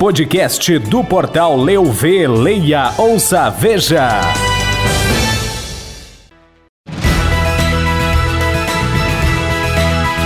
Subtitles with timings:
[0.00, 4.22] podcast do portal Leu Vê, Leia, Ouça, Veja.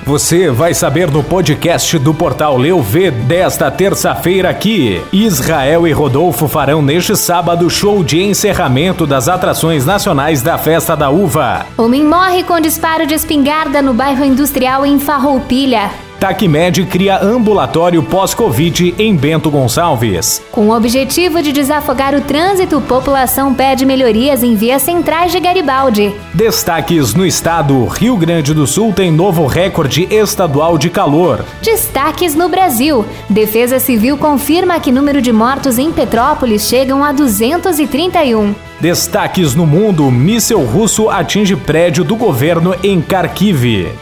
[0.04, 5.02] Você vai saber no podcast do portal Leu Vê desta terça-feira aqui.
[5.12, 11.10] Israel e Rodolfo farão neste sábado show de encerramento das atrações nacionais da Festa da
[11.10, 11.66] Uva.
[11.76, 15.90] Homem morre com disparo de espingarda no bairro industrial em Farroupilha.
[16.24, 20.40] TACMED cria ambulatório pós-Covid em Bento Gonçalves.
[20.50, 26.14] Com o objetivo de desafogar o trânsito, população pede melhorias em vias centrais de Garibaldi.
[26.32, 31.44] Destaques no estado: Rio Grande do Sul tem novo recorde estadual de calor.
[31.60, 38.54] Destaques no Brasil: Defesa Civil confirma que número de mortos em Petrópolis chegam a 231.
[38.80, 43.92] Destaques no mundo: míssel russo atinge prédio do governo em Kharkiv.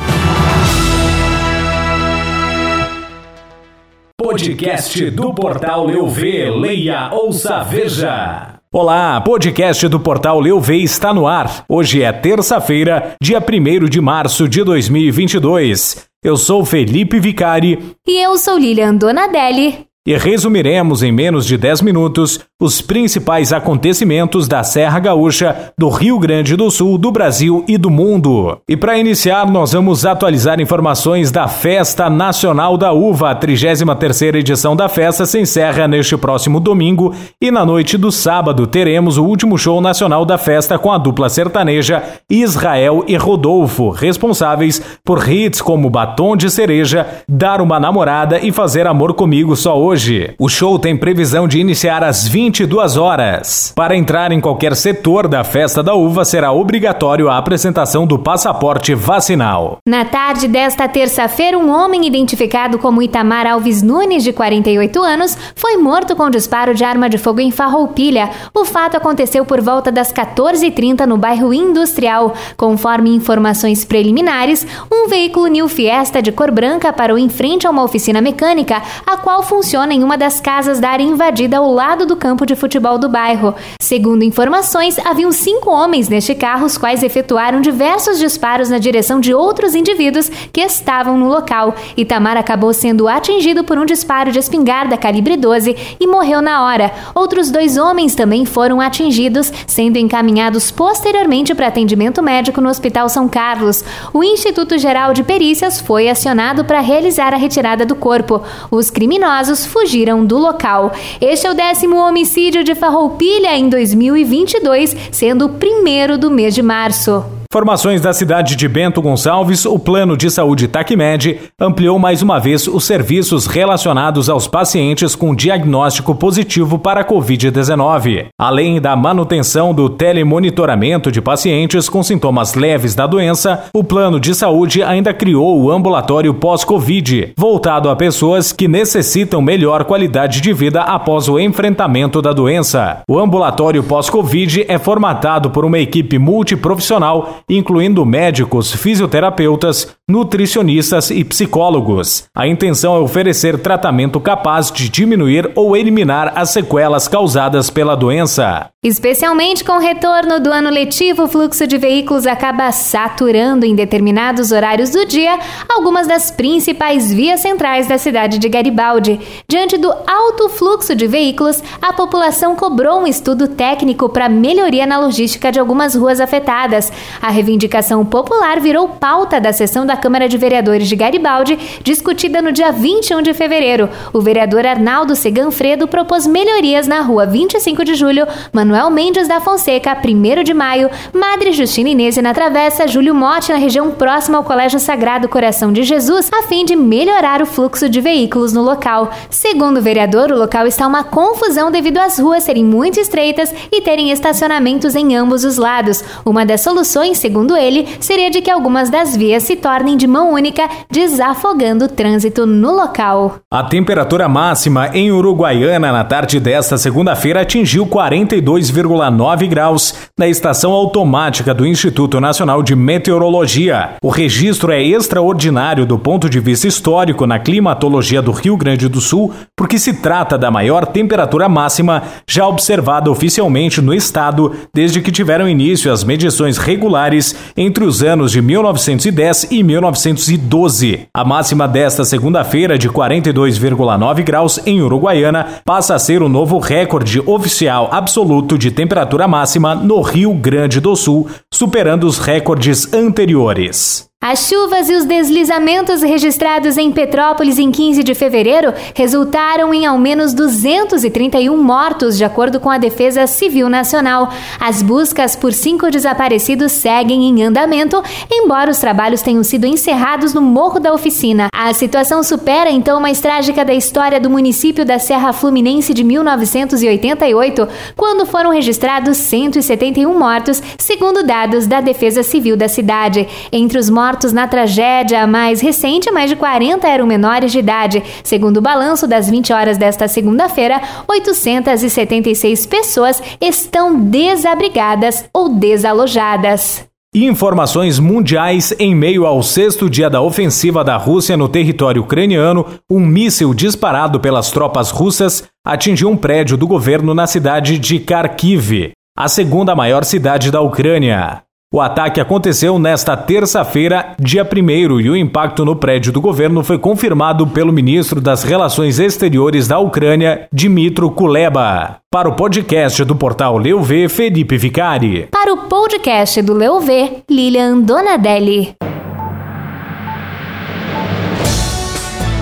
[4.32, 8.60] Podcast do portal Eu Vê, leia, ouça, veja.
[8.72, 11.66] Olá, podcast do portal Leu Vê está no ar.
[11.68, 16.06] Hoje é terça-feira, dia 1 de março de 2022.
[16.24, 17.94] Eu sou Felipe Vicari.
[18.08, 19.86] E eu sou Lilian Donadelli.
[20.04, 26.18] E resumiremos em menos de 10 minutos os principais acontecimentos da Serra Gaúcha, do Rio
[26.18, 28.58] Grande do Sul, do Brasil e do mundo.
[28.68, 33.30] E para iniciar, nós vamos atualizar informações da Festa Nacional da Uva.
[33.30, 38.66] A 33ª edição da festa se encerra neste próximo domingo e na noite do sábado
[38.66, 44.82] teremos o último show nacional da festa com a dupla sertaneja Israel e Rodolfo, responsáveis
[45.04, 49.91] por hits como Batom de Cereja, Dar uma Namorada e Fazer Amor Comigo Só Hoje.
[50.38, 53.72] O show tem previsão de iniciar às 20 22 horas.
[53.74, 58.94] Para entrar em qualquer setor da festa da uva, será obrigatório a apresentação do passaporte
[58.94, 59.78] vacinal.
[59.86, 65.76] Na tarde desta terça-feira, um homem identificado como Itamar Alves Nunes, de 48 anos, foi
[65.76, 68.30] morto com disparo de arma de fogo em Farroupilha.
[68.54, 72.34] O fato aconteceu por volta das 14h30 no bairro Industrial.
[72.56, 77.82] Conforme informações preliminares, um veículo New Fiesta de cor branca parou em frente a uma
[77.82, 82.14] oficina mecânica, a qual funciona em uma das casas da área invadida ao lado do
[82.14, 83.54] campo campo de futebol do bairro.
[83.80, 89.34] Segundo informações, haviam cinco homens neste carro, os quais efetuaram diversos disparos na direção de
[89.34, 91.74] outros indivíduos que estavam no local.
[91.96, 96.90] Itamar acabou sendo atingido por um disparo de espingarda calibre 12 e morreu na hora.
[97.14, 103.28] Outros dois homens também foram atingidos, sendo encaminhados posteriormente para atendimento médico no Hospital São
[103.28, 103.84] Carlos.
[104.12, 108.42] O Instituto Geral de Perícias foi acionado para realizar a retirada do corpo.
[108.70, 110.92] Os criminosos fugiram do local.
[111.20, 116.62] Este é o décimo homicídio de Farroupilha em 2022, sendo o primeiro do mês de
[116.62, 117.41] março.
[117.52, 122.66] Informações da cidade de Bento Gonçalves, o plano de saúde TACMED ampliou mais uma vez
[122.66, 128.28] os serviços relacionados aos pacientes com diagnóstico positivo para a Covid-19.
[128.40, 134.34] Além da manutenção do telemonitoramento de pacientes com sintomas leves da doença, o plano de
[134.34, 140.80] saúde ainda criou o ambulatório pós-Covid, voltado a pessoas que necessitam melhor qualidade de vida
[140.80, 143.02] após o enfrentamento da doença.
[143.06, 152.24] O ambulatório pós-Covid é formatado por uma equipe multiprofissional incluindo médicos, fisioterapeutas, nutricionistas e psicólogos.
[152.34, 158.68] A intenção é oferecer tratamento capaz de diminuir ou eliminar as sequelas causadas pela doença.
[158.84, 164.50] Especialmente com o retorno do ano letivo, o fluxo de veículos acaba saturando em determinados
[164.50, 169.20] horários do dia algumas das principais vias centrais da cidade de Garibaldi.
[169.48, 174.98] Diante do alto fluxo de veículos, a população cobrou um estudo técnico para melhoria na
[174.98, 176.92] logística de algumas ruas afetadas.
[177.22, 182.52] A reivindicação popular virou pauta da sessão da Câmara de Vereadores de Garibaldi, discutida no
[182.52, 183.88] dia 21 de fevereiro.
[184.12, 189.96] O vereador Arnaldo Seganfredo propôs melhorias na rua 25 de julho, Manuel Mendes da Fonseca,
[189.96, 194.78] 1 de maio, Madre Justina Inês na Travessa, Júlio Mote, na região próxima ao Colégio
[194.78, 199.10] Sagrado Coração de Jesus, a fim de melhorar o fluxo de veículos no local.
[199.30, 203.80] Segundo o vereador, o local está uma confusão devido às ruas serem muito estreitas e
[203.80, 206.04] terem estacionamentos em ambos os lados.
[206.24, 210.32] Uma das soluções segundo ele, seria de que algumas das vias se tornem de mão
[210.32, 213.36] única, desafogando o trânsito no local.
[213.50, 221.52] A temperatura máxima em Uruguaiana na tarde desta segunda-feira atingiu 42,9 graus na estação automática
[221.52, 223.96] do Instituto Nacional de Meteorologia.
[224.02, 229.00] O registro é extraordinário do ponto de vista histórico na climatologia do Rio Grande do
[229.00, 235.10] Sul, porque se trata da maior temperatura máxima já observada oficialmente no estado desde que
[235.10, 241.08] tiveram início as medições regulares entre os anos de 1910 e 1912.
[241.14, 247.20] A máxima desta segunda-feira, de 42,9 graus em Uruguaiana, passa a ser o novo recorde
[247.20, 254.11] oficial absoluto de temperatura máxima no Rio Grande do Sul, superando os recordes anteriores.
[254.24, 259.98] As chuvas e os deslizamentos registrados em Petrópolis em 15 de fevereiro resultaram em ao
[259.98, 264.32] menos 231 mortos, de acordo com a Defesa Civil Nacional.
[264.60, 270.40] As buscas por cinco desaparecidos seguem em andamento, embora os trabalhos tenham sido encerrados no
[270.40, 271.48] Morro da Oficina.
[271.52, 277.68] A situação supera então mais trágica da história do município da Serra Fluminense de 1988,
[277.96, 283.26] quando foram registrados 171 mortos, segundo dados da Defesa Civil da cidade.
[283.50, 288.02] Entre os mortos mortos na tragédia mais recente, mais de 40 eram menores de idade.
[288.22, 296.84] Segundo o balanço das 20 horas desta segunda-feira, 876 pessoas estão desabrigadas ou desalojadas.
[297.14, 303.00] Informações mundiais em meio ao sexto dia da ofensiva da Rússia no território ucraniano, um
[303.00, 309.28] míssil disparado pelas tropas russas atingiu um prédio do governo na cidade de Kharkiv, a
[309.28, 311.42] segunda maior cidade da Ucrânia.
[311.74, 316.78] O ataque aconteceu nesta terça-feira, dia 1 e o impacto no prédio do governo foi
[316.78, 321.96] confirmado pelo ministro das Relações Exteriores da Ucrânia, Dmitro Kuleba.
[322.10, 325.28] Para o podcast do portal Leuv, Felipe Vicari.
[325.30, 326.86] Para o podcast do Leuv,
[327.30, 328.74] Lilian Donadelli.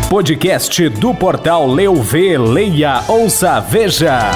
[0.08, 4.32] Podcast do portal Leuv, leia, ouça, veja.